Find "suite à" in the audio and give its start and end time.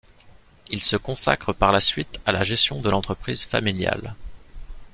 1.79-2.31